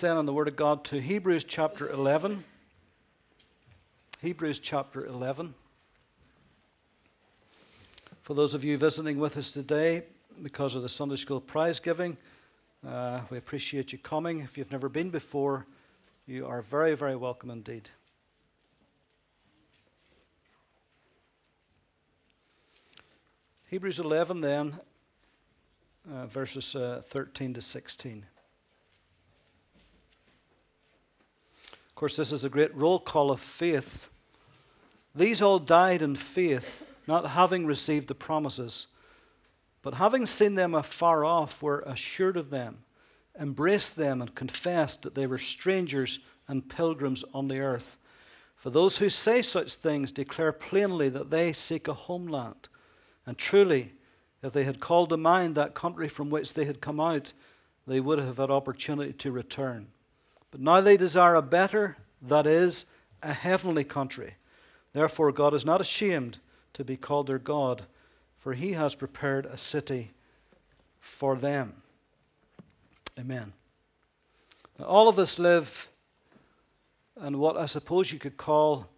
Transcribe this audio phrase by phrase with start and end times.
[0.00, 2.44] then on the Word of God to Hebrews chapter 11.
[4.20, 5.54] Hebrews chapter 11.
[8.20, 10.04] For those of you visiting with us today
[10.40, 12.16] because of the Sunday School prize giving,
[12.86, 14.40] uh, we appreciate you coming.
[14.40, 15.66] If you've never been before,
[16.26, 17.88] you are very, very welcome indeed.
[23.66, 24.78] Hebrews 11, then,
[26.12, 28.26] uh, verses uh, 13 to 16.
[31.98, 34.08] Course, this is a great roll call of faith.
[35.16, 38.86] These all died in faith, not having received the promises,
[39.82, 42.84] but having seen them afar off, were assured of them,
[43.38, 47.98] embraced them, and confessed that they were strangers and pilgrims on the earth.
[48.54, 52.68] For those who say such things declare plainly that they seek a homeland.
[53.26, 53.94] And truly,
[54.40, 57.32] if they had called to mind that country from which they had come out,
[57.88, 59.88] they would have had opportunity to return.
[60.50, 62.86] But now they desire a better, that is,
[63.22, 64.34] a heavenly country.
[64.92, 66.38] Therefore, God is not ashamed
[66.72, 67.82] to be called their God,
[68.36, 70.12] for he has prepared a city
[71.00, 71.82] for them.
[73.18, 73.52] Amen.
[74.78, 75.88] Now, all of us live
[77.22, 78.88] in what I suppose you could call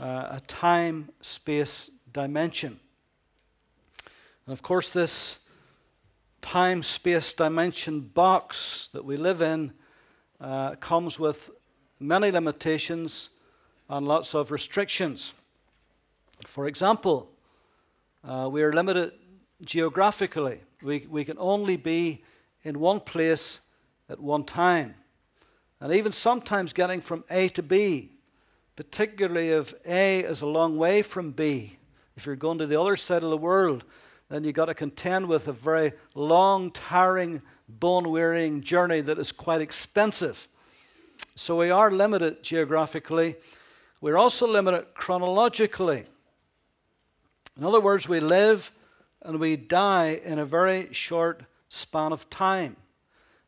[0.00, 2.80] uh, a time space dimension.
[4.46, 5.38] And of course, this
[6.40, 9.72] time space dimension box that we live in
[10.42, 11.50] uh, comes with
[12.00, 13.30] many limitations
[13.88, 15.34] and lots of restrictions.
[16.44, 17.30] For example,
[18.24, 19.12] uh, we are limited
[19.64, 20.60] geographically.
[20.82, 22.24] We, we can only be
[22.64, 23.60] in one place
[24.08, 24.96] at one time.
[25.80, 28.10] And even sometimes getting from A to B,
[28.74, 31.78] particularly if A is a long way from B,
[32.16, 33.84] if you're going to the other side of the world,
[34.32, 39.30] then you've got to contend with a very long, tiring, bone wearying journey that is
[39.30, 40.48] quite expensive.
[41.34, 43.36] So we are limited geographically.
[44.00, 46.06] We're also limited chronologically.
[47.58, 48.72] In other words, we live
[49.20, 52.76] and we die in a very short span of time.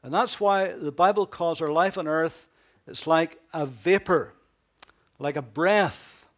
[0.02, 2.46] And that's why the Bible calls our life on earth
[2.86, 4.34] it's like a vapor,
[5.18, 6.28] like a breath,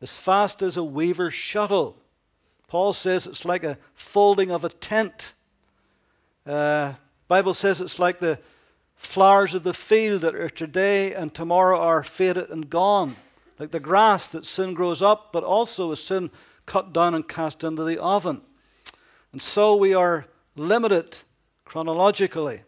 [0.00, 1.99] as fast as a weaver's shuttle.
[2.70, 5.32] Paul says it's like a folding of a tent.
[6.46, 6.92] Uh,
[7.26, 8.38] Bible says it's like the
[8.94, 13.16] flowers of the field that are today and tomorrow are faded and gone,
[13.58, 16.30] like the grass that soon grows up, but also is soon
[16.64, 18.40] cut down and cast into the oven.
[19.32, 21.18] And so we are limited
[21.64, 22.60] chronologically.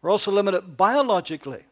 [0.00, 1.64] We're also limited biologically.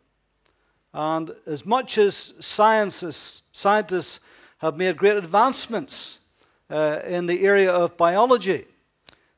[0.93, 4.21] And as much as scientists, scientists
[4.59, 6.19] have made great advancements
[6.71, 8.65] uh, in the area of biology.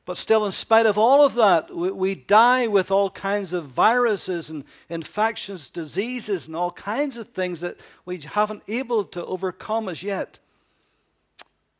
[0.05, 3.65] But still, in spite of all of that, we, we, die with all kinds of
[3.65, 9.87] viruses and infections, diseases, and all kinds of things that we haven't able to overcome
[9.87, 10.39] as yet.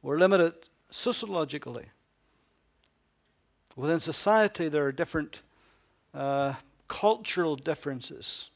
[0.04, 0.54] We're limited
[0.92, 1.86] sociologically.
[3.76, 5.42] Within society, there are different
[6.14, 6.54] uh,
[6.88, 8.52] cultural differences.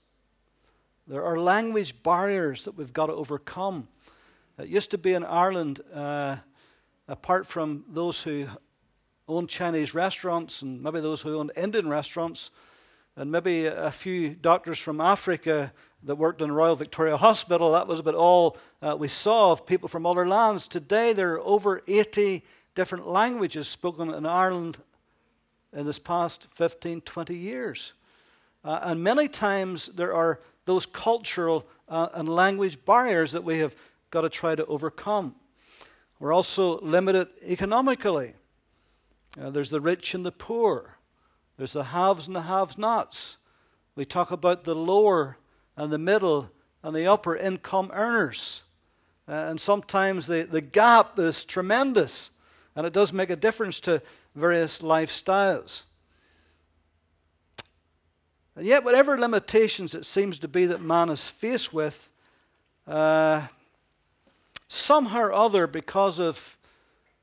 [1.07, 3.87] There are language barriers that we've got to overcome.
[4.59, 5.81] It used to be in Ireland.
[5.93, 6.37] Uh,
[7.07, 8.47] apart from those who
[9.27, 12.51] own Chinese restaurants and maybe those who own Indian restaurants,
[13.15, 15.71] and maybe a few doctors from Africa
[16.03, 19.87] that worked in Royal Victoria Hospital, that was about all uh, we saw of people
[19.87, 20.67] from other lands.
[20.67, 22.43] Today, there are over 80
[22.75, 24.77] different languages spoken in Ireland
[25.71, 27.93] in this past 15, 20 years.
[28.63, 33.75] Uh, and many times there are those cultural uh, and language barriers that we have
[34.09, 35.35] got to try to overcome.
[36.19, 38.33] We're also limited economically.
[39.39, 40.97] Uh, there's the rich and the poor,
[41.57, 43.37] there's the haves and the have nots.
[43.95, 45.37] We talk about the lower
[45.77, 46.49] and the middle
[46.83, 48.63] and the upper income earners.
[49.27, 52.31] Uh, and sometimes the, the gap is tremendous,
[52.75, 54.01] and it does make a difference to
[54.35, 55.83] various lifestyles.
[58.55, 62.11] And yet, whatever limitations it seems to be that man is faced with,
[62.87, 63.47] uh,
[64.75, 66.57] somehow or other, because of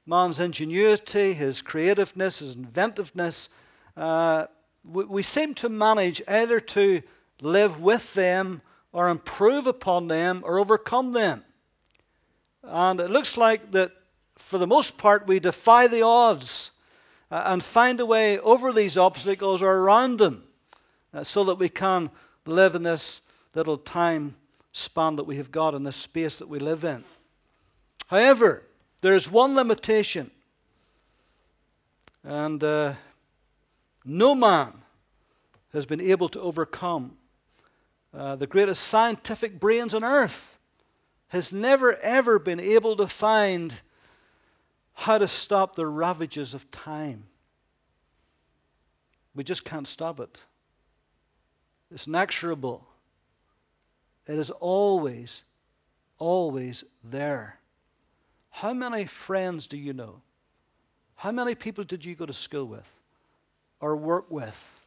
[0.07, 3.49] man's ingenuity, his creativeness, his inventiveness,
[3.97, 4.47] uh,
[4.85, 7.03] we, we seem to manage either to
[7.41, 8.63] live with them
[8.93, 11.45] or improve upon them or overcome them.
[12.63, 13.93] And it looks like that
[14.37, 16.73] for the most part we defy the odds
[17.31, 20.45] uh, and find a way over these obstacles or around them
[21.15, 22.11] uh, so that we can
[22.47, 23.23] live in this
[23.55, 24.35] little time
[24.73, 27.05] span that we have got in this space that we live in.
[28.13, 28.63] However,
[29.01, 30.31] there is one limitation,
[32.23, 32.93] and uh,
[34.05, 34.83] no man
[35.73, 37.17] has been able to overcome,
[38.13, 40.59] uh, the greatest scientific brains on earth,
[41.29, 43.77] has never ever been able to find
[44.93, 47.25] how to stop the ravages of time.
[49.35, 50.39] We just can't stop it.
[51.91, 52.87] It's inexorable.
[54.27, 55.45] It is always,
[56.19, 57.59] always there.
[58.53, 60.23] How many friends do you know?
[61.17, 63.01] How many people did you go to school with
[63.81, 64.87] or work with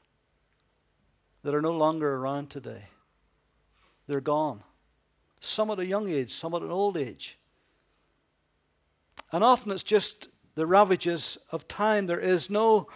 [1.44, 2.86] that are no longer around today?
[4.08, 4.64] They're gone.
[5.42, 7.38] Some at a young age, some at an old age.
[9.32, 12.08] And often it's just the ravages of time.
[12.08, 12.88] There is no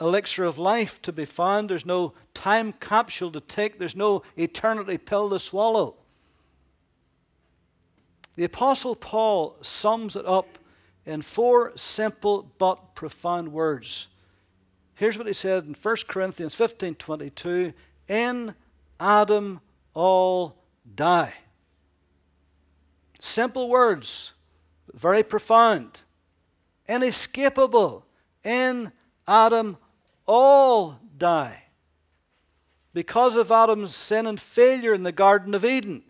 [0.00, 4.98] elixir of life to be found, there's no time capsule to take, there's no eternity
[4.98, 5.96] pill to swallow.
[8.36, 10.58] The Apostle Paul sums it up
[11.06, 14.08] in four simple but profound words.
[14.94, 17.72] Here's what he said in 1 Corinthians 15 22
[18.08, 18.54] In
[19.00, 19.60] Adam
[19.94, 20.56] all
[20.94, 21.34] die.
[23.18, 24.34] Simple words,
[24.86, 26.02] but very profound.
[26.88, 28.04] Inescapable.
[28.44, 28.92] In
[29.26, 29.76] Adam
[30.26, 31.64] all die.
[32.92, 36.02] Because of Adam's sin and failure in the Garden of Eden.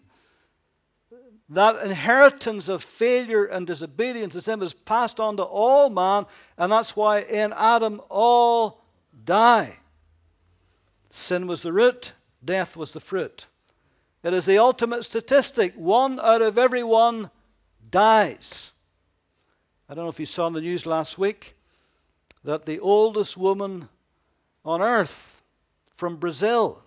[1.49, 6.27] That inheritance of failure and disobedience and sin was passed on to all man,
[6.59, 8.83] and that's why in Adam all
[9.25, 9.79] die.
[11.11, 12.13] Sin was the root,
[12.45, 13.47] death was the fruit.
[14.25, 15.75] It is the ultimate statistic.
[15.75, 17.31] One out of every one
[17.91, 18.73] dies.
[19.89, 21.57] I don't know if you saw in the news last week
[22.43, 23.89] that the oldest woman
[24.65, 25.43] on earth
[25.95, 26.83] from Brazil,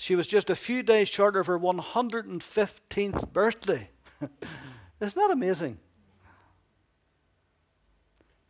[0.00, 3.90] she was just a few days short of her 115th birthday.
[5.00, 5.78] Isn't that amazing?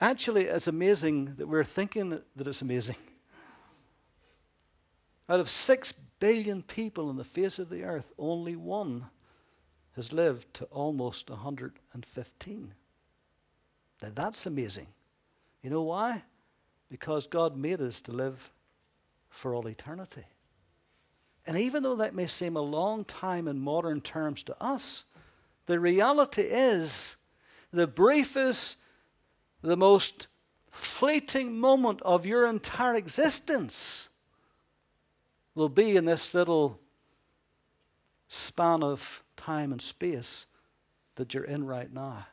[0.00, 2.94] Actually, it's amazing that we're thinking that it's amazing.
[5.28, 9.06] Out of six billion people on the face of the earth, only one
[9.96, 12.74] has lived to almost 115.
[14.00, 14.86] Now that's amazing.
[15.64, 16.22] You know why?
[16.88, 18.52] Because God made us to live
[19.30, 20.26] for all eternity.
[21.50, 25.02] And even though that may seem a long time in modern terms to us,
[25.66, 27.16] the reality is
[27.72, 28.78] the briefest,
[29.60, 30.28] the most
[30.70, 34.10] fleeting moment of your entire existence
[35.56, 36.78] will be in this little
[38.28, 40.46] span of time and space
[41.16, 42.28] that you're in right now.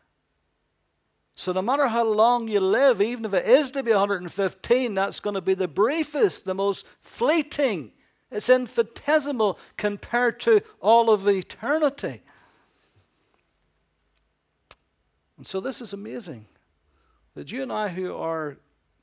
[1.34, 5.20] So, no matter how long you live, even if it is to be 115, that's
[5.20, 7.94] going to be the briefest, the most fleeting.
[8.32, 12.22] It's infinitesimal compared to all of eternity.
[15.38, 16.46] And so, this is amazing
[17.36, 18.58] that you and I, who are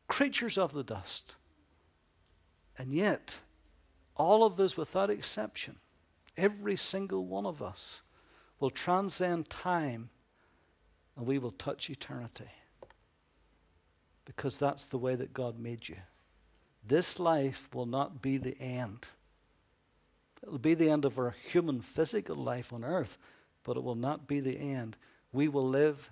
[0.09, 1.37] creatures of the dust,
[2.77, 3.41] and yet
[4.17, 5.77] all of us without exception,
[6.37, 8.03] every single one of us,
[8.61, 10.11] will transcend time
[11.17, 12.51] and we will touch eternity.
[14.25, 15.97] Because that's the way that God made you.
[16.87, 19.07] This life will not be the end.
[20.45, 23.17] It will be the end of our human physical life on earth,
[23.63, 24.99] but it will not be the end.
[25.33, 26.11] We will live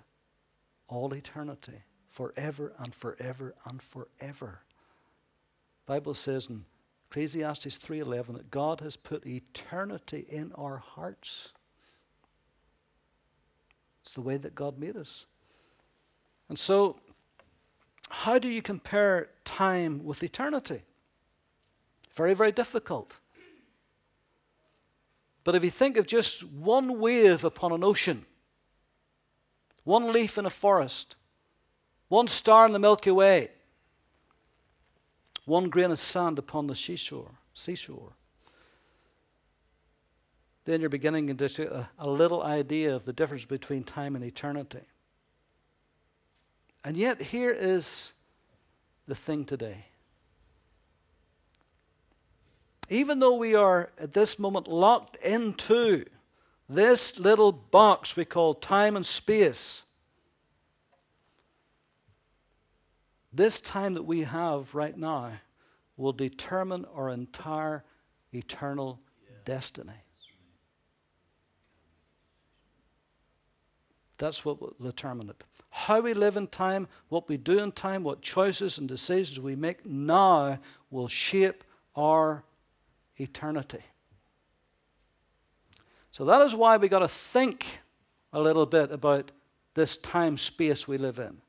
[0.87, 4.61] all eternity, forever and forever and forever.
[5.85, 6.65] Bible says in
[7.11, 11.53] Ecclesiastes 3:11 that God has put eternity in our hearts.
[14.01, 15.27] It's the way that God made us.
[16.49, 16.99] And so
[18.09, 20.81] how do you compare time with eternity?
[22.13, 23.19] Very, very difficult.
[25.43, 28.25] But if you think of just one wave upon an ocean,
[29.83, 31.15] one leaf in a forest,
[32.07, 33.49] one star in the Milky Way,
[35.45, 38.13] one grain of sand upon the seashore, seashore.
[40.65, 44.23] Then you're beginning to get a, a little idea of the difference between time and
[44.23, 44.79] eternity.
[46.85, 48.13] And yet, here is
[49.07, 49.85] the thing today.
[52.89, 56.05] Even though we are at this moment locked into
[56.69, 59.83] this little box we call time and space,
[63.33, 65.31] This time that we have right now
[65.97, 67.83] will determine our entire
[68.31, 68.99] eternal
[69.43, 69.93] destiny.
[74.19, 75.43] That's what will determine it.
[75.71, 79.55] How we live in time, what we do in time, what choices and decisions we
[79.55, 80.59] make now
[80.91, 81.63] will shape
[81.95, 82.43] our
[83.17, 83.83] eternity.
[86.11, 87.79] So that is why we got to think
[88.31, 89.31] a little bit about
[89.73, 91.41] this time space we live in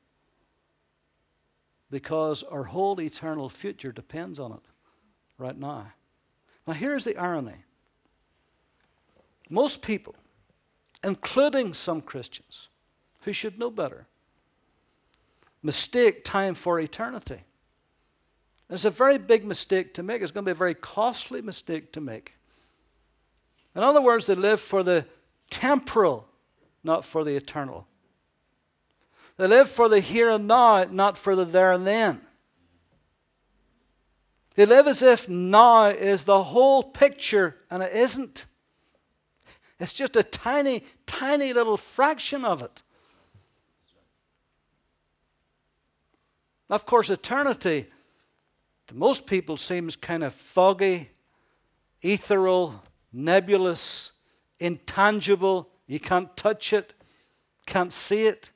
[1.91, 4.59] because our whole eternal future depends on it
[5.37, 5.93] right now.
[6.67, 7.63] Now, here's the irony
[9.49, 10.15] most people,
[11.03, 12.69] including some Christians
[13.21, 14.07] who should know better,
[15.61, 17.43] mistake time for eternity.
[18.69, 20.21] It's a very big mistake to make.
[20.21, 22.33] It's going to be a very costly mistake to make.
[23.75, 25.05] In other words, they live for the
[25.49, 26.27] temporal,
[26.83, 27.87] not for the eternal.
[29.37, 32.21] They live for the here and now, not for the there and then.
[34.55, 38.45] They live as if now is the whole picture, and it isn't.
[39.79, 42.81] It's just a tiny, tiny little fraction of it.
[46.69, 47.87] Of course, eternity
[48.87, 51.09] to most people seems kind of foggy,
[52.01, 54.11] ethereal, nebulous,
[54.59, 55.69] intangible.
[55.87, 56.93] You can't touch it,
[57.65, 58.51] can't see it.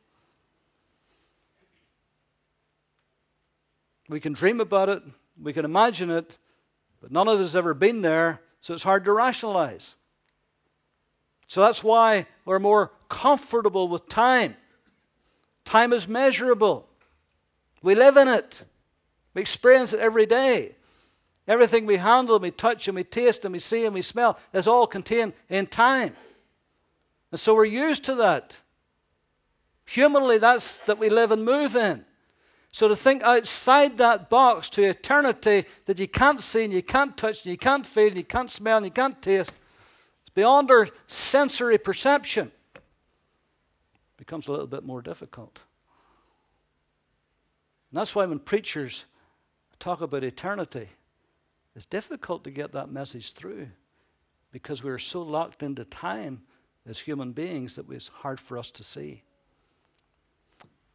[4.07, 5.03] We can dream about it,
[5.39, 6.37] we can imagine it,
[6.99, 9.95] but none of us has ever been there, so it's hard to rationalize.
[11.47, 14.55] So that's why we're more comfortable with time.
[15.63, 16.87] Time is measurable.
[17.81, 18.63] We live in it.
[19.33, 20.75] We experience it every day.
[21.47, 24.37] Everything we handle, and we touch, and we taste, and we see, and we smell
[24.53, 26.15] is all contained in time.
[27.31, 28.59] And so we're used to that.
[29.85, 32.05] Humanly, that's that we live and move in.
[32.71, 37.17] So to think outside that box to eternity that you can't see and you can't
[37.17, 39.53] touch and you can't feel and you can't smell and you can't taste,
[40.21, 42.51] it's beyond our sensory perception.
[44.17, 45.63] Becomes a little bit more difficult.
[47.89, 49.05] And that's why when preachers
[49.79, 50.89] talk about eternity,
[51.75, 53.67] it's difficult to get that message through
[54.51, 56.41] because we're so locked into time
[56.87, 59.23] as human beings that it's hard for us to see.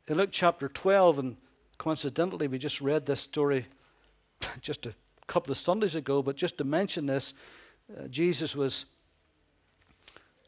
[0.06, 1.36] In Luke chapter 12, and
[1.78, 3.66] coincidentally, we just read this story
[4.60, 4.94] just a
[5.26, 7.32] couple of Sundays ago, but just to mention this,
[7.96, 8.86] uh, Jesus was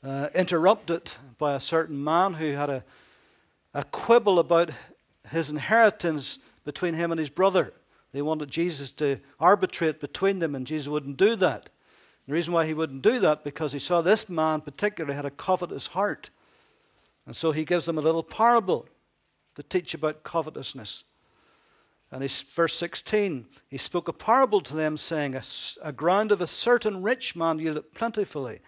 [0.04, 2.84] uh, interrupted by a certain man who had a,
[3.72, 4.70] a quibble about
[5.30, 7.72] his inheritance between him and his brother.
[8.16, 11.68] They wanted Jesus to arbitrate between them, and Jesus wouldn't do that.
[12.26, 15.30] The reason why he wouldn't do that because he saw this man particularly had a
[15.30, 16.30] covetous heart.
[17.26, 18.88] And so he gives them a little parable
[19.54, 21.04] to teach about covetousness.
[22.10, 25.42] And he's, verse 16, he spoke a parable to them, saying, A,
[25.82, 28.60] a ground of a certain rich man yielded plentifully.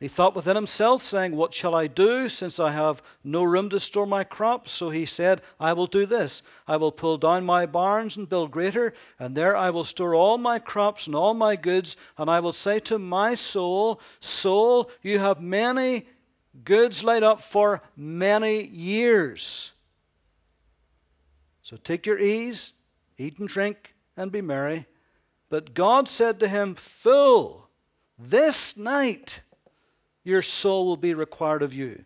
[0.00, 3.78] He thought within himself, saying, What shall I do, since I have no room to
[3.78, 4.72] store my crops?
[4.72, 6.42] So he said, I will do this.
[6.66, 10.38] I will pull down my barns and build greater, and there I will store all
[10.38, 11.98] my crops and all my goods.
[12.16, 16.06] And I will say to my soul, Soul, you have many
[16.64, 19.72] goods laid up for many years.
[21.60, 22.72] So take your ease,
[23.18, 24.86] eat and drink, and be merry.
[25.50, 27.68] But God said to him, Fool,
[28.18, 29.42] this night
[30.24, 32.04] your soul will be required of you.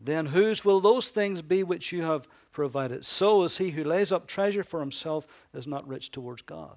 [0.00, 3.04] Then whose will those things be which you have provided?
[3.04, 6.76] So is he who lays up treasure for himself is not rich towards God.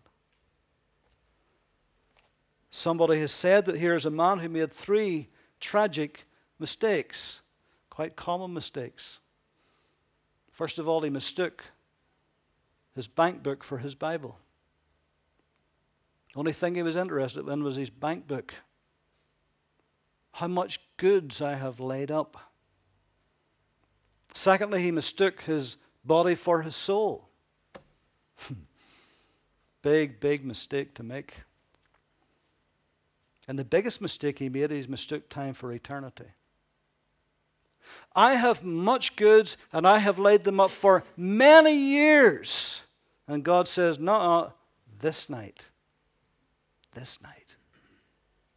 [2.69, 6.25] Somebody has said that here is a man who made three tragic
[6.59, 7.41] mistakes,
[7.89, 9.19] quite common mistakes.
[10.51, 11.63] First of all, he mistook
[12.95, 14.37] his bank book for his Bible.
[16.33, 18.53] The only thing he was interested in was his bank book
[20.33, 22.37] how much goods I have laid up.
[24.33, 27.29] Secondly, he mistook his body for his soul.
[29.83, 31.35] big, big mistake to make.
[33.47, 36.31] And the biggest mistake he made is mistook time for eternity.
[38.15, 42.81] I have much goods and I have laid them up for many years.
[43.27, 44.53] And God says, No,
[44.99, 45.65] this night,
[46.93, 47.55] this night,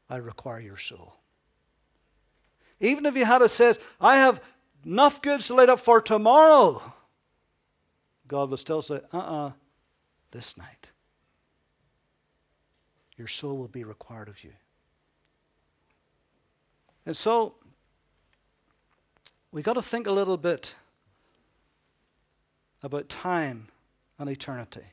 [0.09, 1.16] I require your soul.
[2.80, 4.40] Even if you had it says, I have
[4.85, 6.83] enough goods to lay up for tomorrow,
[8.28, 9.52] God will still say, uh uh-uh, uh
[10.30, 10.90] this night.
[13.16, 14.52] Your soul will be required of you.
[17.06, 17.54] And so,
[19.52, 20.75] we've got to think a little bit
[22.83, 23.68] about time
[24.18, 24.85] and eternity.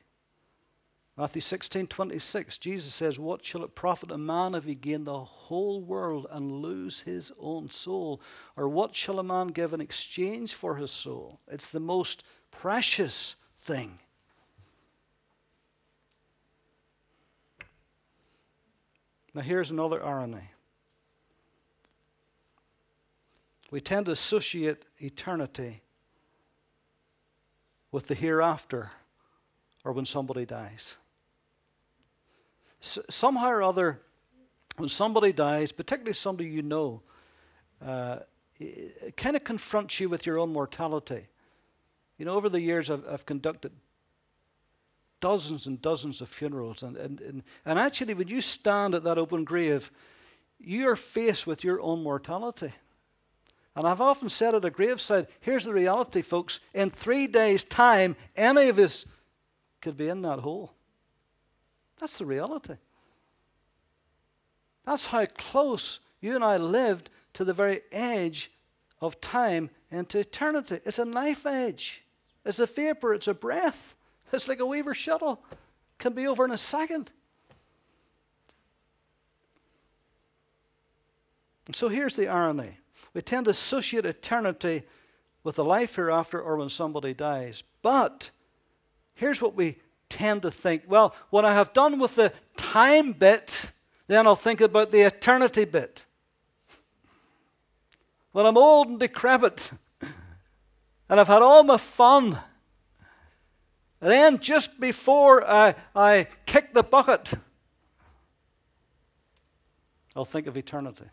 [1.15, 5.19] Matthew 16, 26, Jesus says, What shall it profit a man if he gain the
[5.19, 8.19] whole world and lose his own soul?
[8.57, 11.39] Or what shall a man give in exchange for his soul?
[11.47, 13.99] It's the most precious thing.
[19.35, 20.49] Now, here's another irony.
[23.69, 25.81] We tend to associate eternity
[27.91, 28.91] with the hereafter
[29.83, 30.97] or when somebody dies
[32.83, 34.01] somehow or other,
[34.77, 37.01] when somebody dies, particularly somebody you know,
[37.85, 38.19] uh,
[38.59, 41.27] it kind of confronts you with your own mortality.
[42.17, 43.71] You know, over the years, I've, I've conducted
[45.19, 46.83] dozens and dozens of funerals.
[46.83, 49.91] And, and, and, and actually, when you stand at that open grave,
[50.59, 52.73] you are faced with your own mortality.
[53.75, 56.59] And I've often said at a graveside, here's the reality, folks.
[56.73, 59.05] In three days' time, any of us
[59.81, 60.73] could be in that hole.
[62.03, 62.73] That's the reality.
[64.85, 68.51] That's how close you and I lived to the very edge
[68.99, 70.81] of time into eternity.
[70.83, 72.03] It's a knife edge.
[72.43, 73.13] It's a vapor.
[73.13, 73.95] It's a breath.
[74.33, 75.45] It's like a Weaver shuttle.
[75.97, 77.09] Can be over in a second.
[81.67, 82.79] And so here's the irony.
[83.13, 84.83] We tend to associate eternity
[85.45, 87.63] with the life hereafter or when somebody dies.
[87.81, 88.29] But
[89.15, 89.77] here's what we
[90.13, 93.71] tend to think well, when I have done with the time bit,
[94.07, 96.05] then I'll think about the eternity bit.
[98.31, 99.71] When I'm old and decrepit
[101.09, 102.37] and I've had all my fun,
[103.99, 107.33] then just before I, I kick the bucket,
[110.15, 111.09] I'll think of eternity.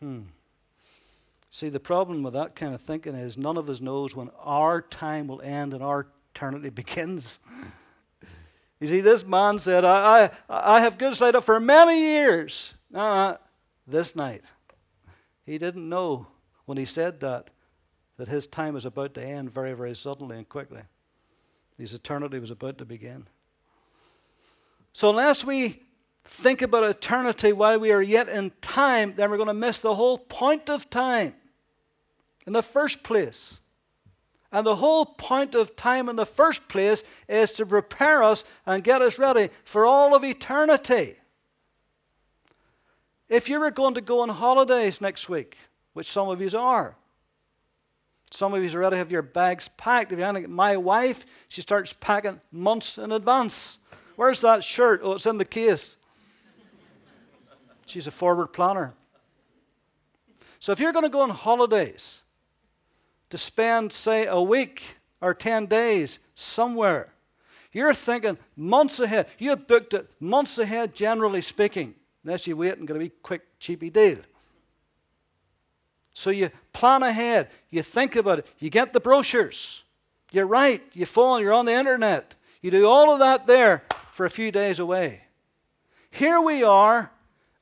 [0.00, 0.20] Hmm.
[1.48, 4.82] See, the problem with that kind of thinking is none of us knows when our
[4.82, 7.40] time will end and our eternity begins.
[8.80, 12.74] You see, this man said, I, I, I have goods laid up for many years.
[12.94, 13.36] Uh,
[13.86, 14.42] this night.
[15.44, 16.26] He didn't know
[16.66, 17.50] when he said that
[18.18, 20.82] that his time was about to end very, very suddenly and quickly.
[21.78, 23.26] His eternity was about to begin.
[24.92, 25.80] So, unless we
[26.24, 29.94] think about eternity while we are yet in time, then we're going to miss the
[29.94, 31.34] whole point of time
[32.46, 33.58] in the first place.
[34.52, 38.84] And the whole point of time in the first place is to prepare us and
[38.84, 41.16] get us ready for all of eternity.
[43.30, 45.56] If you were going to go on holidays next week,
[45.94, 46.94] which some of you are,
[48.30, 50.12] some of you already have your bags packed.
[50.12, 53.78] If you're anything, my wife, she starts packing months in advance.
[54.16, 55.00] Where's that shirt?
[55.02, 55.96] Oh, it's in the case.
[57.86, 58.94] She's a forward planner.
[60.60, 62.21] So if you're going to go on holidays
[63.32, 67.14] to spend, say, a week or 10 days somewhere,
[67.72, 69.26] you're thinking months ahead.
[69.38, 71.94] You have booked it months ahead, generally speaking.
[72.24, 74.18] Unless you wait and get a wee quick, cheapy deal.
[76.12, 79.84] So you plan ahead, you think about it, you get the brochures,
[80.30, 84.26] you write, you phone, you're on the internet, you do all of that there for
[84.26, 85.22] a few days away.
[86.10, 87.10] Here we are,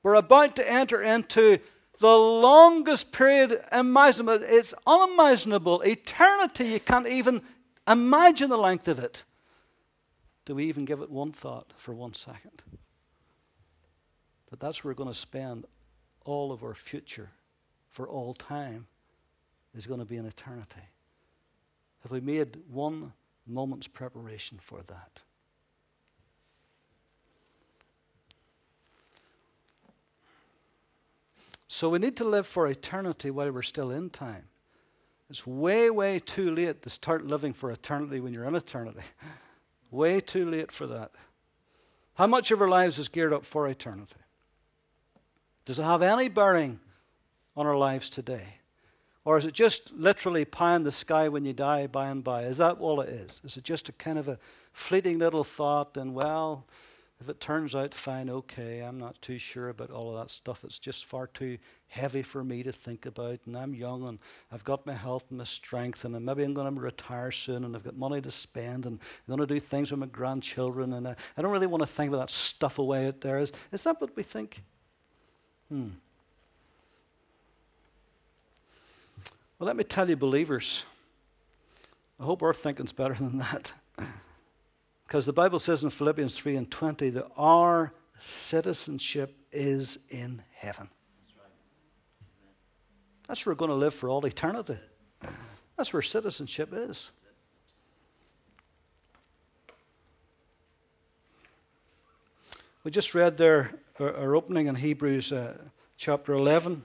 [0.02, 1.60] we're about to enter into
[2.00, 4.38] the longest period imaginable.
[4.42, 5.82] It's unimaginable.
[5.82, 7.42] Eternity, you can't even
[7.86, 9.24] imagine the length of it.
[10.46, 12.62] Do we even give it one thought for one second?
[14.48, 15.66] But that's where we're going to spend
[16.24, 17.30] all of our future
[17.88, 18.86] for all time
[19.74, 20.82] is going to be in eternity.
[22.02, 23.12] Have we made one
[23.46, 25.22] moment's preparation for that?
[31.80, 34.44] So we need to live for eternity while we're still in time.
[35.30, 39.00] It's way, way too late to start living for eternity when you're in eternity.
[39.90, 41.10] way too late for that.
[42.16, 44.20] How much of our lives is geared up for eternity?
[45.64, 46.80] Does it have any bearing
[47.56, 48.58] on our lives today?
[49.24, 52.42] Or is it just literally pie in the sky when you die by and by?
[52.42, 53.40] Is that all it is?
[53.42, 54.38] Is it just a kind of a
[54.74, 56.66] fleeting little thought and, well,
[57.20, 60.64] if it turns out fine, okay, I'm not too sure about all of that stuff.
[60.64, 63.40] It's just far too heavy for me to think about.
[63.44, 64.18] And I'm young and
[64.50, 66.06] I've got my health and my strength.
[66.06, 68.86] And maybe I'm going to retire soon and I've got money to spend.
[68.86, 70.94] And I'm going to do things with my grandchildren.
[70.94, 73.38] And I, I don't really want to think about that stuff away out there.
[73.38, 74.62] Is, is that what we think?
[75.68, 75.88] Hmm.
[79.58, 80.86] Well, let me tell you, believers,
[82.18, 83.74] I hope our thinking's better than that.
[85.10, 90.88] Because the Bible says in Philippians 3 and 20 that our citizenship is in heaven.
[93.26, 94.78] That's where we're going to live for all eternity.
[95.76, 97.10] That's where citizenship is.
[102.84, 105.58] We just read there our, opening in Hebrews uh,
[105.96, 106.84] chapter 11.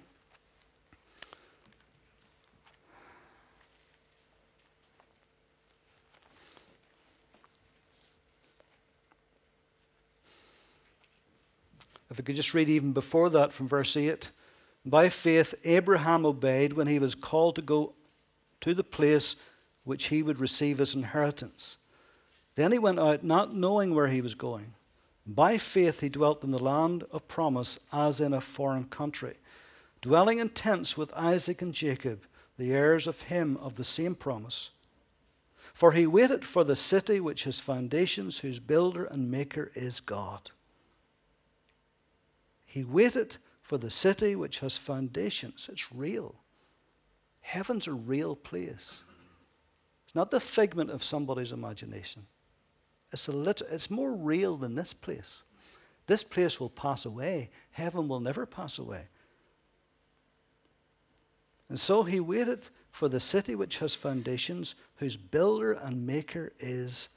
[12.15, 14.32] If we could just read even before that from verse 8.
[14.86, 17.93] By faith, Abraham obeyed when he was called to go
[18.62, 19.36] to the place
[19.84, 21.78] which he would receive as inheritance.
[22.56, 24.75] Then he went out, not knowing where he was going.
[25.28, 29.36] By faith, he dwelt in the land of promise as in a foreign country,
[29.99, 32.23] dwelling in tents with Isaac and Jacob,
[32.58, 34.71] the heirs of him of the same promise.
[35.73, 40.51] For he waited for the city which has foundations, whose builder and maker is God.
[42.75, 45.69] He waited for the city which has foundations.
[45.71, 46.35] It's real.
[47.39, 49.05] Heaven's a real place.
[50.03, 52.27] It's not the figment of somebody's imagination.
[53.13, 55.43] It's, a lit- it's more real than this place.
[56.07, 57.49] This place will pass away.
[57.71, 59.07] Heaven will never pass away.
[61.69, 67.07] And so he waited for the city which has foundations, whose builder and maker is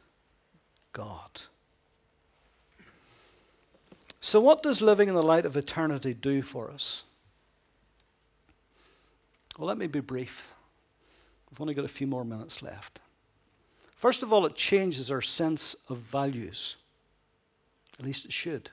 [0.93, 1.41] God.
[4.21, 7.05] So, what does living in the light of eternity do for us?
[9.57, 10.53] Well, let me be brief.
[11.51, 13.01] We've only got a few more minutes left.
[13.97, 16.77] First of all, it changes our sense of values.
[17.99, 18.71] At least it should.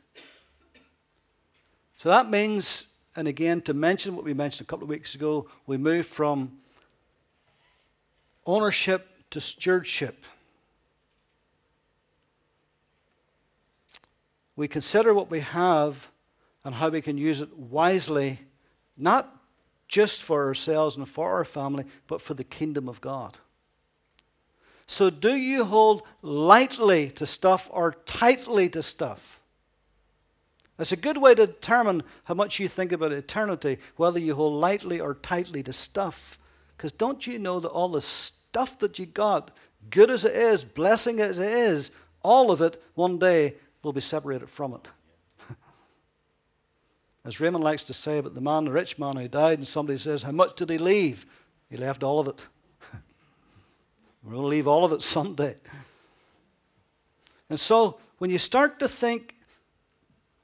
[1.97, 5.47] So that means and again, to mention what we mentioned a couple of weeks ago,
[5.65, 6.57] we move from
[8.45, 10.25] ownership to stewardship.
[14.55, 16.11] We consider what we have
[16.63, 18.39] and how we can use it wisely,
[18.97, 19.31] not
[19.87, 23.37] just for ourselves and for our family, but for the kingdom of God.
[24.87, 29.41] So, do you hold lightly to stuff or tightly to stuff?
[30.77, 34.59] It's a good way to determine how much you think about eternity, whether you hold
[34.59, 36.37] lightly or tightly to stuff.
[36.75, 39.51] Because don't you know that all the stuff that you got,
[39.89, 41.91] good as it is, blessing as it is,
[42.21, 44.87] all of it one day will be separated from it.
[47.25, 49.97] as Raymond likes to say about the man, the rich man who died, and somebody
[49.97, 51.25] says, How much did he leave?
[51.69, 52.45] He left all of it.
[54.23, 55.55] We're going to leave all of it someday.
[57.49, 59.35] And so, when you start to think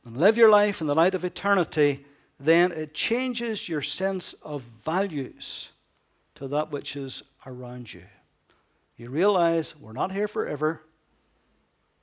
[0.06, 2.06] and live your life in the light of eternity,
[2.40, 5.72] then it changes your sense of values
[6.36, 8.04] to that which is around you.
[8.98, 10.84] You realize we're not here forever.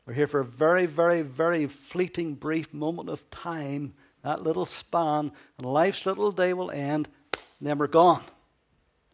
[0.08, 3.92] We're here for a very, very, very fleeting, brief moment of time,
[4.22, 8.22] that little span, and life's little day will end, and then we're gone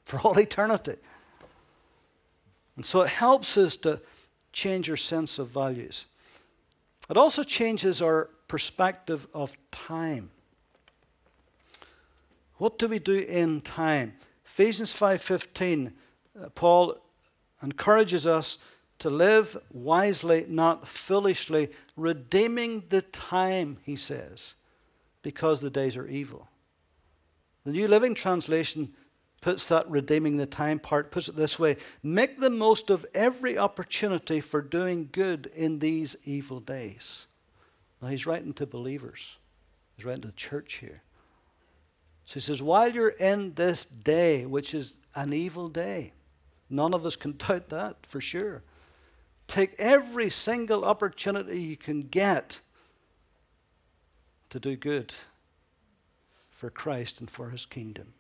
[0.04, 0.94] for all eternity.
[2.76, 4.02] And so it helps us to
[4.52, 6.04] change our sense of values.
[7.11, 10.30] It also changes our perspective of time.
[12.59, 14.14] What do we do in time?
[14.46, 15.92] Ephesians 5:15
[16.40, 16.98] uh, Paul
[17.61, 18.59] encourages us
[19.05, 24.55] to live wisely, not foolishly, redeeming the time, he says,
[25.21, 26.49] because the days are evil.
[27.64, 28.95] The New Living Translation
[29.43, 33.59] puts that redeeming the time part, puts it this way make the most of every
[33.59, 37.27] opportunity for doing good in these evil days.
[38.01, 39.37] Now, he's writing to believers,
[39.97, 41.03] he's writing to the church here.
[42.25, 46.14] So he says, while you're in this day, which is an evil day,
[46.71, 48.62] none of us can doubt that for sure.
[49.46, 52.61] Take every single opportunity you can get
[54.50, 55.14] to do good
[56.50, 58.14] for Christ and for his kingdom.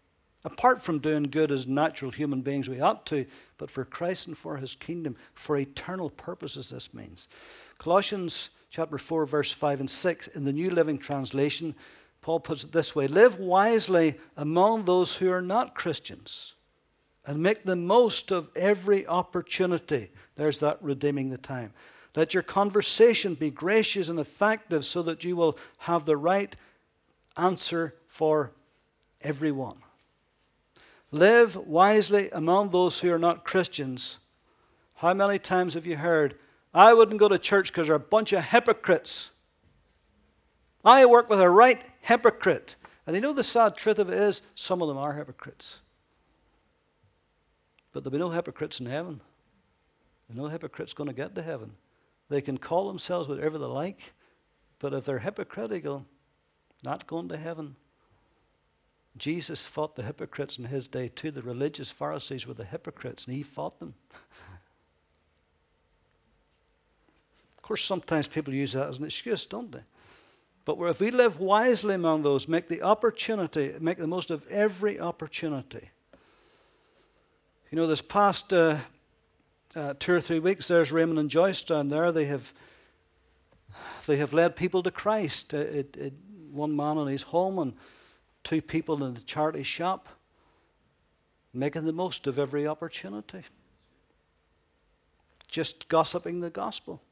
[0.44, 3.24] Apart from doing good as natural human beings, we ought to,
[3.56, 7.28] but for Christ and for his kingdom, for eternal purposes, this means.
[7.78, 10.28] Colossians chapter 4, verse 5 and 6.
[10.28, 11.74] In the New Living Translation,
[12.20, 16.53] Paul puts it this way Live wisely among those who are not Christians
[17.26, 20.10] and make the most of every opportunity.
[20.36, 21.72] There's that redeeming the time.
[22.14, 26.54] Let your conversation be gracious and effective so that you will have the right
[27.36, 28.52] answer for
[29.22, 29.78] everyone.
[31.10, 34.18] Live wisely among those who are not Christians.
[34.96, 36.36] How many times have you heard,
[36.72, 39.30] I wouldn't go to church because they're a bunch of hypocrites.
[40.84, 42.76] I work with a right hypocrite.
[43.06, 45.80] And you know the sad truth of it is, some of them are hypocrites.
[47.94, 49.20] But there'll be no hypocrites in heaven.
[50.28, 51.76] No hypocrites going to get to heaven.
[52.28, 54.14] They can call themselves whatever they like,
[54.80, 56.04] but if they're hypocritical,
[56.82, 57.76] not going to heaven.
[59.16, 61.30] Jesus fought the hypocrites in his day too.
[61.30, 63.94] The religious Pharisees were the hypocrites, and he fought them.
[67.56, 69.84] Of course, sometimes people use that as an excuse, don't they?
[70.64, 74.98] But if we live wisely among those, make the opportunity, make the most of every
[74.98, 75.90] opportunity.
[77.74, 78.76] You know, this past uh,
[79.74, 82.12] uh, two or three weeks, there's Raymond and Joyce down there.
[82.12, 82.54] They have
[84.06, 85.52] they have led people to Christ.
[85.52, 86.14] It, it,
[86.52, 87.74] one man in his home and
[88.44, 90.08] two people in the charity shop,
[91.52, 93.42] making the most of every opportunity.
[95.48, 97.02] Just gossiping the gospel.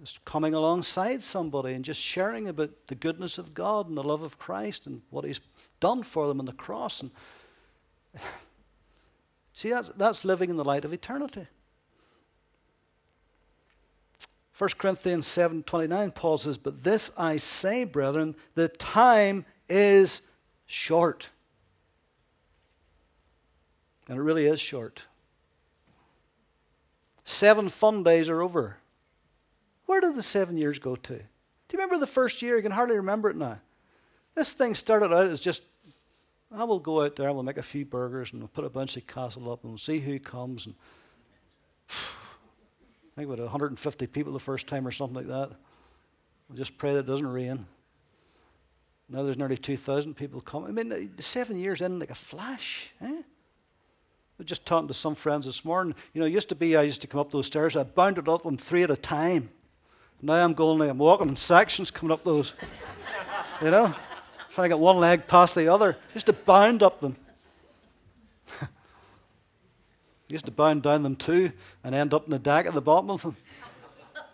[0.00, 4.22] Just coming alongside somebody and just sharing about the goodness of God and the love
[4.22, 5.40] of Christ and what He's
[5.78, 7.02] done for them on the cross.
[7.02, 7.10] And
[9.52, 11.46] see, that's, that's living in the light of eternity.
[14.56, 20.22] 1 Corinthians 7:29 Paul says, "But this I say, brethren, the time is
[20.66, 21.30] short."
[24.08, 25.02] And it really is short.
[27.24, 28.78] Seven fun days are over.
[29.86, 31.14] Where did the seven years go to?
[31.14, 31.22] Do
[31.72, 32.56] you remember the first year?
[32.56, 33.58] You can hardly remember it now.
[34.34, 35.62] This thing started out as just,
[36.54, 38.64] I will go out there, and I will make a few burgers, and we'll put
[38.64, 40.66] a bunch of castle up, and we'll see who comes.
[40.66, 40.74] And
[41.88, 41.94] I
[43.16, 45.50] think about 150 people the first time or something like that.
[46.48, 47.66] We'll just pray that it doesn't rain.
[49.08, 50.68] Now there's nearly 2,000 people coming.
[50.68, 52.92] I mean, seven years in like a flash.
[53.00, 53.06] Eh?
[53.06, 53.22] I
[54.38, 55.94] was just talking to some friends this morning.
[56.12, 58.28] You know, it used to be I used to come up those stairs, I bounded
[58.28, 59.50] up them three at a time.
[60.20, 62.54] Now I'm going, I'm walking in sections coming up those.
[63.62, 63.94] you know,
[64.52, 67.16] trying to get one leg past the other, just to bound up them.
[70.28, 73.10] used to bound down them too and end up in the deck at the bottom
[73.10, 73.34] of them.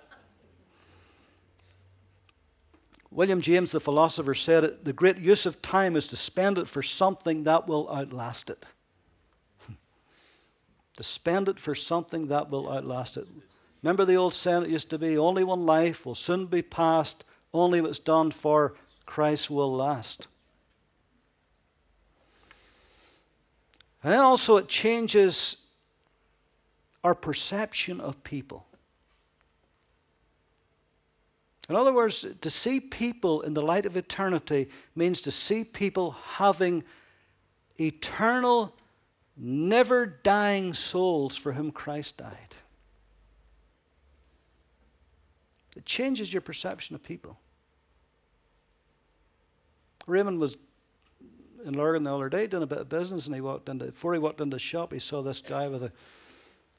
[3.12, 6.66] William James, the philosopher, said it, the great use of time is to spend it
[6.66, 8.66] for something that will outlast it.
[10.96, 13.26] to spend it for something that will outlast it.
[13.85, 17.24] Remember the old saying it used to be only one life will soon be past,
[17.54, 18.74] only what's done for
[19.09, 20.29] Christ will last.
[24.05, 25.66] And then also it changes
[27.03, 28.66] our perception of people.
[31.71, 36.11] In other words, to see people in the light of eternity means to see people
[36.12, 36.85] having
[37.81, 38.77] eternal,
[39.38, 42.55] never dying souls for whom Christ died.
[45.77, 47.38] It changes your perception of people.
[50.09, 50.57] Raymond was
[51.64, 54.12] in Lurgan the other day doing a bit of business, and he walked into before
[54.14, 55.92] he walked into the shop, he saw this guy with a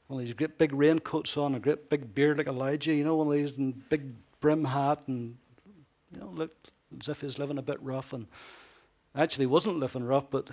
[0.08, 3.14] one of these great big raincoats on, a great big beard like Elijah, you know,
[3.14, 5.36] one of these and big brim hat, and
[6.12, 8.26] you know, looked as if he was living a bit rough, and
[9.14, 10.50] actually wasn't living rough, but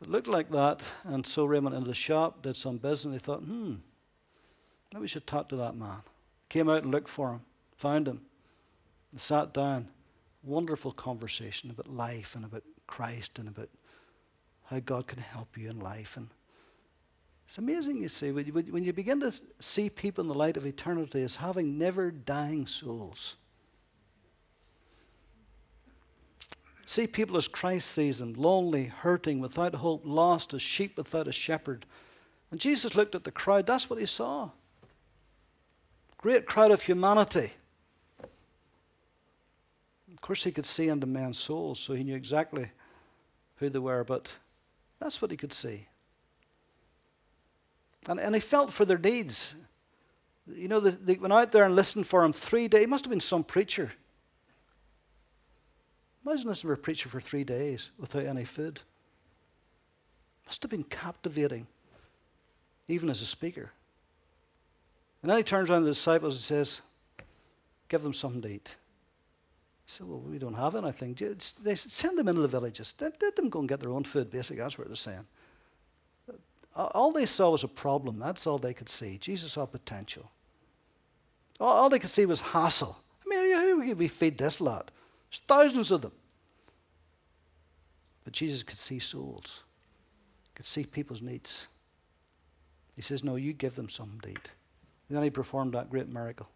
[0.00, 0.82] it looked like that.
[1.04, 3.74] And so Raymond into the shop, did some business, and he thought, hmm,
[4.94, 5.98] maybe we should talk to that man.
[6.48, 7.40] Came out and looked for him,
[7.76, 8.22] found him,
[9.12, 9.88] and sat down.
[10.46, 13.68] Wonderful conversation about life and about Christ and about
[14.66, 16.16] how God can help you in life.
[16.16, 16.28] And
[17.46, 20.56] it's amazing, you see, when you, when you begin to see people in the light
[20.56, 23.34] of eternity as having never dying souls.
[26.86, 31.32] See people as Christ sees them, lonely, hurting, without hope, lost as sheep without a
[31.32, 31.84] shepherd.
[32.52, 34.50] And Jesus looked at the crowd, that's what he saw.
[36.18, 37.52] Great crowd of humanity.
[40.26, 42.68] Course, he could see into men's souls, so he knew exactly
[43.58, 44.26] who they were, but
[44.98, 45.86] that's what he could see.
[48.08, 49.54] And, and he felt for their needs.
[50.52, 52.80] You know, they, they went out there and listened for him three days.
[52.80, 53.92] He must have been some preacher.
[56.24, 58.80] Imagine listening for a preacher for three days without any food.
[60.46, 61.68] Must have been captivating,
[62.88, 63.70] even as a speaker.
[65.22, 66.80] And then he turns around to the disciples and says,
[67.88, 68.76] Give them something to eat.
[69.86, 71.14] Said, Well, we don't have anything.
[71.62, 72.94] They send them into the villages.
[73.00, 74.60] Let, let them go and get their own food, basically.
[74.62, 75.26] That's what they're saying.
[76.74, 78.18] Uh, all they saw was a problem.
[78.18, 79.16] That's all they could see.
[79.18, 80.30] Jesus saw potential.
[81.58, 83.00] All they could see was hassle.
[83.24, 84.90] I mean, who could we feed this lot?
[85.30, 86.12] There's thousands of them.
[88.24, 89.62] But Jesus could see souls,
[90.54, 91.68] could see people's needs.
[92.96, 94.50] He says, No, you give them something to eat.
[95.08, 96.48] And then he performed that great miracle.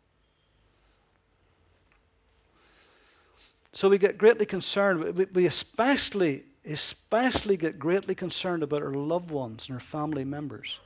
[3.73, 5.27] So we get greatly concerned.
[5.35, 10.81] We especially especially get greatly concerned about our loved ones and our family members.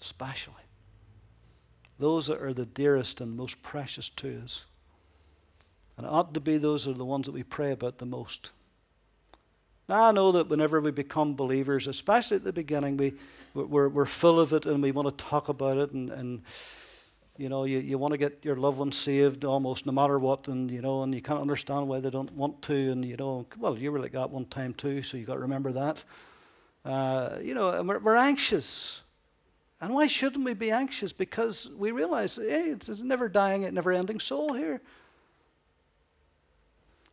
[0.00, 0.54] Especially.
[1.98, 4.64] Those that are the dearest and most precious to us.
[5.96, 8.50] And it ought to be those are the ones that we pray about the most.
[9.88, 13.14] Now, I know that whenever we become believers, especially at the beginning, we,
[13.54, 16.42] we're, we're full of it and we want to talk about it and, and
[17.38, 20.48] you know, you, you want to get your loved ones saved almost no matter what,
[20.48, 23.46] and you know, and you can't understand why they don't want to, and you know,
[23.58, 26.04] well, you were like that one time too, so you got to remember that.
[26.84, 29.02] Uh, you know, and we're, we're, anxious,
[29.80, 31.12] and why shouldn't we be anxious?
[31.12, 34.80] Because we realize, hey, it's a never dying, it never ending soul here.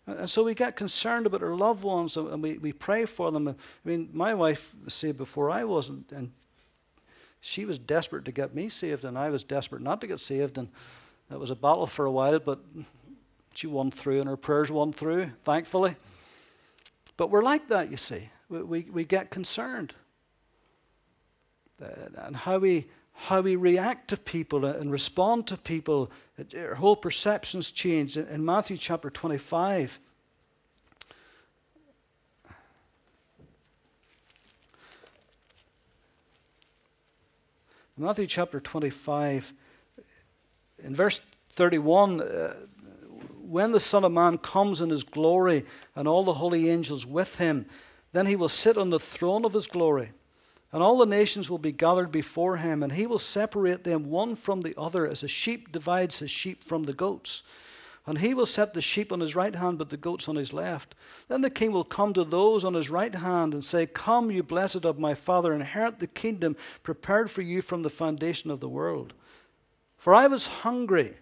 [0.06, 3.48] And so we get concerned about our loved ones, and we, we pray for them.
[3.48, 6.32] I mean, my wife said before I wasn't, and
[7.46, 10.58] she was desperate to get me saved, and I was desperate not to get saved.
[10.58, 10.70] And
[11.30, 12.60] it was a battle for a while, but
[13.54, 15.98] she won through, and her prayers won through, thankfully.
[17.18, 18.30] But we're like that, you see.
[18.48, 19.94] We, we, we get concerned.
[22.16, 26.14] And how we, how we react to people and respond to people,
[26.58, 28.16] our whole perceptions change.
[28.16, 30.00] In Matthew chapter 25,
[37.96, 39.54] Matthew chapter 25,
[40.84, 42.56] in verse 31, uh,
[43.40, 45.64] when the Son of Man comes in his glory
[45.96, 47.68] and all the holy angels with him,
[48.12, 50.12] then he will sit on the throne of his glory.
[50.72, 54.34] And all the nations will be gathered before him, and he will separate them one
[54.34, 57.44] from the other, as a sheep divides his sheep from the goats.
[58.06, 60.52] And he will set the sheep on his right hand, but the goats on his
[60.52, 60.94] left.
[61.30, 64.44] Then the king will come to those on his right hand and say, Come, you
[64.44, 68.68] blessed of my Father, inherit the kingdom prepared for you from the foundation of the
[68.68, 69.14] world.
[69.96, 71.14] For I was hungry,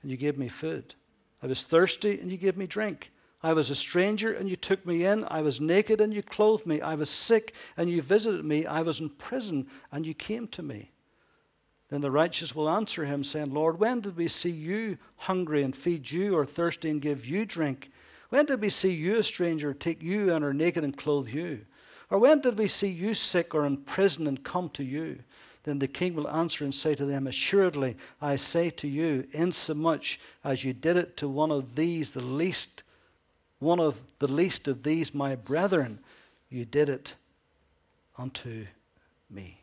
[0.00, 0.94] and you gave me food.
[1.42, 3.12] I was thirsty, and you gave me drink.
[3.42, 5.24] I was a stranger, and you took me in.
[5.24, 6.80] I was naked, and you clothed me.
[6.80, 8.64] I was sick, and you visited me.
[8.64, 10.91] I was in prison, and you came to me.
[11.92, 15.76] Then the righteous will answer him, saying, Lord, when did we see you hungry and
[15.76, 17.90] feed you, or thirsty and give you drink?
[18.30, 21.66] When did we see you a stranger, take you, and are naked and clothe you?
[22.08, 25.18] Or when did we see you sick or in prison and come to you?
[25.64, 30.18] Then the king will answer and say to them, Assuredly, I say to you, insomuch
[30.42, 32.84] as you did it to one of these, the least,
[33.58, 35.98] one of the least of these, my brethren,
[36.48, 37.16] you did it
[38.16, 38.64] unto
[39.28, 39.61] me.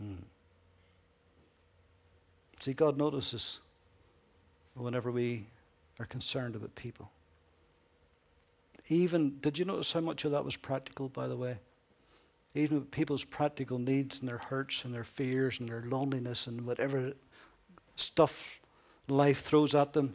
[0.00, 0.14] Hmm.
[2.60, 3.60] See, God notices
[4.74, 5.46] whenever we
[6.00, 7.10] are concerned about people.
[8.88, 11.58] Even, did you notice how much of that was practical, by the way?
[12.54, 17.12] Even people's practical needs and their hurts and their fears and their loneliness and whatever
[17.96, 18.60] stuff
[19.08, 20.14] life throws at them,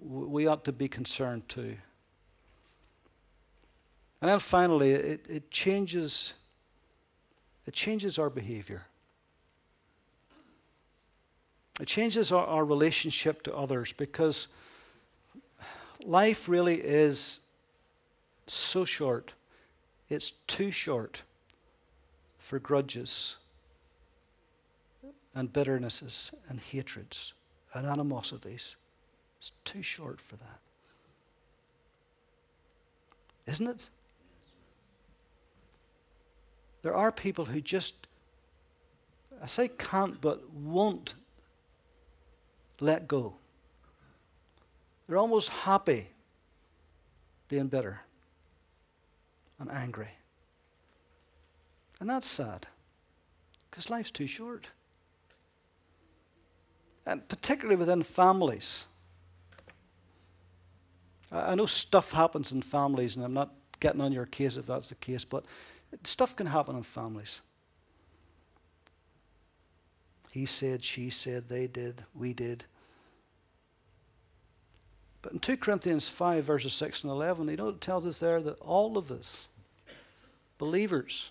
[0.00, 1.76] we ought to be concerned too.
[4.20, 6.34] And then finally, it, it changes
[7.66, 8.86] it changes our behavior.
[11.80, 14.48] It changes our, our relationship to others because
[16.04, 17.40] life really is
[18.46, 19.32] so short.
[20.08, 21.22] It's too short
[22.38, 23.36] for grudges
[25.34, 27.32] and bitternesses and hatreds
[27.72, 28.76] and animosities.
[29.38, 30.60] It's too short for that.
[33.46, 33.88] Isn't it?
[36.82, 38.06] There are people who just,
[39.42, 41.14] I say can't, but won't
[42.80, 43.34] let go.
[45.06, 46.08] They're almost happy
[47.48, 48.00] being bitter
[49.58, 50.08] and angry.
[52.00, 52.66] And that's sad
[53.70, 54.66] because life's too short.
[57.06, 58.86] And particularly within families.
[61.30, 64.90] I know stuff happens in families, and I'm not getting on your case if that's
[64.90, 65.44] the case, but
[66.04, 67.42] Stuff can happen in families.
[70.30, 72.64] He said, she said, they did, we did.
[75.20, 78.40] But in 2 Corinthians 5, verses 6 and 11, you know it tells us there
[78.40, 79.48] that all of us,
[80.58, 81.30] believers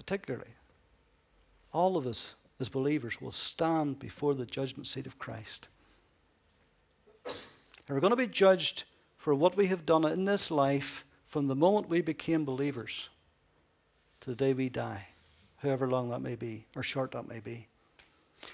[0.00, 0.50] particularly,
[1.72, 5.68] all of us as believers will stand before the judgment seat of Christ.
[7.26, 7.34] And
[7.90, 8.84] we're going to be judged
[9.18, 13.08] for what we have done in this life from the moment we became believers
[14.20, 15.06] to the day we die,
[15.58, 17.68] however long that may be, or short that may be.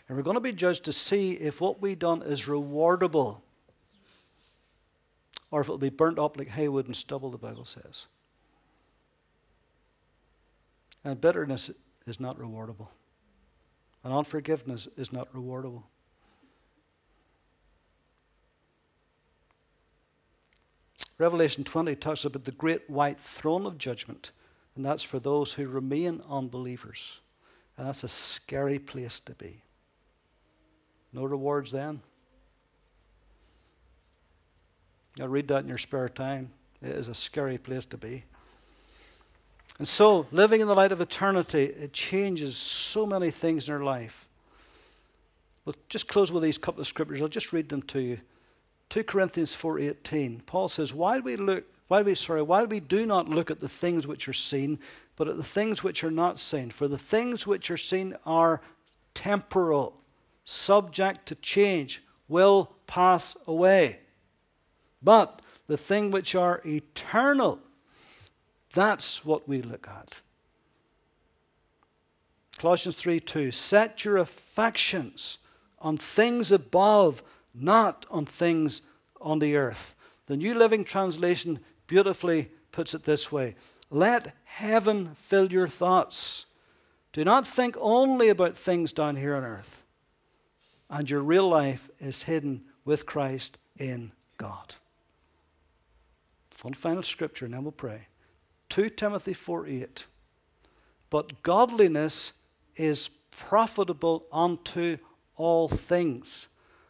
[0.06, 3.40] And we're going to be judged to see if what we've done is rewardable
[5.50, 8.08] or if it'll be burnt up like haywood and stubble, the Bible says.
[11.02, 11.70] And bitterness
[12.06, 12.88] is not rewardable.
[14.04, 15.84] And unforgiveness is not rewardable.
[21.18, 24.32] Revelation 20 talks about the great white throne of judgment,
[24.74, 27.20] and that's for those who remain unbelievers.
[27.78, 29.62] And that's a scary place to be.
[31.12, 32.00] No rewards then.
[35.18, 36.50] You'll read that in your spare time.
[36.82, 38.24] It is a scary place to be.
[39.78, 43.82] And so, living in the light of eternity, it changes so many things in our
[43.82, 44.26] life.
[45.64, 47.20] We'll just close with these couple of scriptures.
[47.20, 48.20] I'll just read them to you.
[48.88, 50.40] 2 Corinthians 4:18.
[50.46, 53.68] Paul says, "While we look, while we sorry, while we do not look at the
[53.68, 54.78] things which are seen,
[55.16, 58.60] but at the things which are not seen, for the things which are seen are
[59.14, 60.00] temporal,
[60.44, 64.00] subject to change, will pass away.
[65.02, 67.60] But the things which are eternal,
[68.72, 70.20] that's what we look at.
[72.58, 73.50] Colossians 3 2.
[73.50, 75.38] Set your affections
[75.78, 77.22] on things above,
[77.56, 78.82] not on things
[79.20, 79.94] on the earth.
[80.26, 83.56] The New Living Translation beautifully puts it this way
[83.90, 86.46] Let heaven fill your thoughts.
[87.12, 89.82] Do not think only about things down here on earth.
[90.90, 94.76] And your real life is hidden with Christ in God.
[96.62, 98.08] One final scripture, and then we'll pray.
[98.70, 100.06] 2 Timothy 4 8.
[101.10, 102.32] But godliness
[102.74, 104.98] is profitable unto
[105.36, 106.48] all things,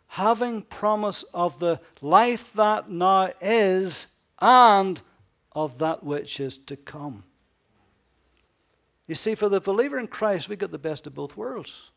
[0.08, 5.00] having promise of the life that now is and
[5.52, 7.24] of that which is to come.
[9.06, 11.90] You see, for the believer in Christ, we get the best of both worlds.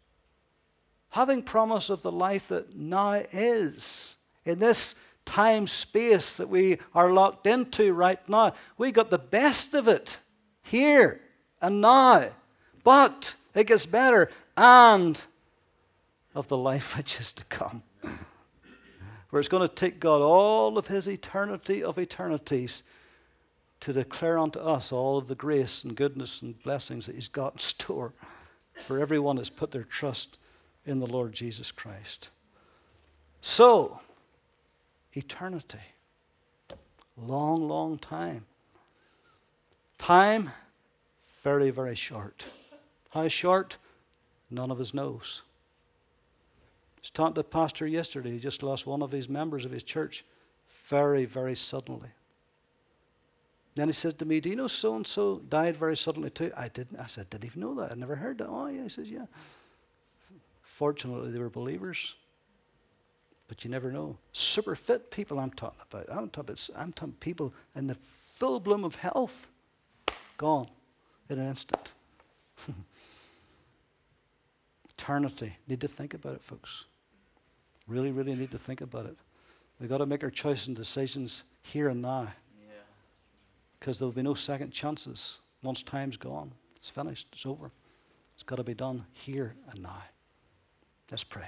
[1.09, 7.11] Having promise of the life that now is, in this time space that we are
[7.11, 10.17] locked into right now, we got the best of it
[10.61, 11.21] here
[11.61, 12.29] and now.
[12.83, 15.19] But it gets better, and
[16.35, 17.83] of the life which is to come.
[18.01, 22.83] Where it's going to take God all of his eternity of eternities
[23.81, 27.53] to declare unto us all of the grace and goodness and blessings that he's got
[27.53, 28.13] in store
[28.73, 30.37] for everyone that's put their trust
[30.85, 32.29] in the Lord Jesus Christ.
[33.41, 34.01] So,
[35.13, 35.79] eternity.
[37.17, 38.45] Long, long time.
[39.97, 40.49] Time,
[41.43, 42.45] very, very short.
[43.11, 43.77] How short?
[44.49, 45.43] None of us knows.
[46.99, 48.31] I was talking to a pastor yesterday.
[48.31, 50.25] He just lost one of his members of his church
[50.87, 52.09] very, very suddenly.
[53.75, 56.51] Then he says to me, Do you know so and so died very suddenly too?
[56.57, 56.99] I didn't.
[56.99, 57.93] I said, Didn't even know that.
[57.93, 58.47] I never heard that.
[58.49, 58.83] Oh, yeah.
[58.83, 59.27] He says, Yeah.
[60.61, 62.15] Fortunately, they were believers.
[63.47, 64.17] But you never know.
[64.33, 66.05] Super fit people I'm talking about.
[66.09, 67.97] I'm talking about I'm talking people in the
[68.33, 69.47] full bloom of health.
[70.37, 70.67] Gone
[71.29, 71.93] in an instant.
[74.99, 75.55] Eternity.
[75.67, 76.83] Need to think about it, folks.
[77.87, 79.15] Really, really need to think about it.
[79.79, 82.27] We've got to make our choices and decisions here and now.
[83.79, 83.99] Because yeah.
[83.99, 85.39] there'll be no second chances.
[85.63, 87.71] Once time's gone, it's finished, it's over.
[88.33, 90.03] It's got to be done here and now.
[91.09, 91.47] Let's pray.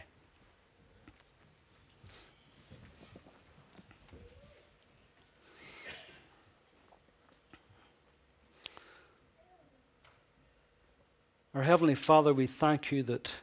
[11.54, 13.34] Our Heavenly Father, we thank you that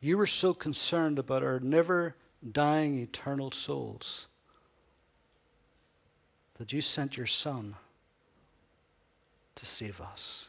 [0.00, 2.14] you were so concerned about our never
[2.52, 4.28] dying eternal souls
[6.56, 7.76] that you sent your Son
[9.56, 10.48] to save us.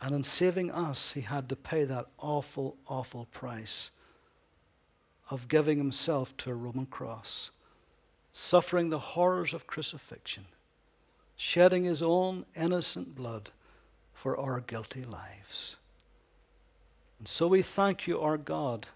[0.00, 3.90] And in saving us, he had to pay that awful, awful price
[5.28, 7.50] of giving himself to a Roman cross,
[8.30, 10.46] suffering the horrors of crucifixion,
[11.34, 13.50] shedding his own innocent blood
[14.18, 15.76] for our guilty lives.
[17.20, 18.88] And so we thank you, our God,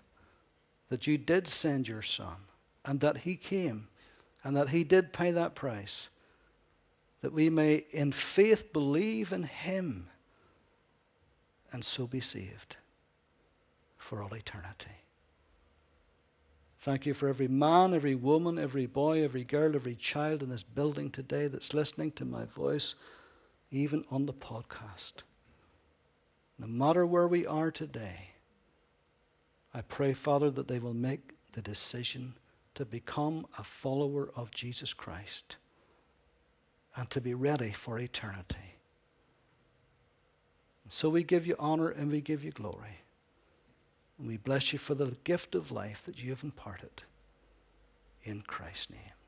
[0.89, 2.35] that you did send your Son
[2.85, 3.87] and that he came
[4.43, 6.11] and that he did pay that price,
[7.21, 10.09] that we may in faith believe in him
[11.71, 12.75] and so be saved
[13.99, 14.91] for all eternity.
[16.81, 20.65] Thank you for every man, every woman, every boy, every girl, every child in this
[20.65, 22.97] building today that's listening to my voice,
[23.73, 25.23] even on the podcast.
[26.59, 28.29] No matter where we are today,
[29.75, 32.35] I pray, Father, that they will make the decision
[32.75, 35.57] to become a follower of Jesus Christ
[36.95, 38.77] and to be ready for eternity.
[40.89, 43.01] So we give you honor and we give you glory.
[44.19, 47.05] And we bless you for the gift of life that you have imparted.
[48.25, 49.22] In Christ's name.